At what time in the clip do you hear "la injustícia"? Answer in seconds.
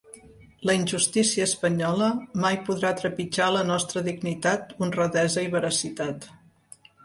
0.69-1.45